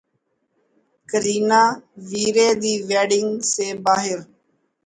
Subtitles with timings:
[1.09, 1.61] Kareena
[2.09, 4.19] Veere Di wedding سے باہر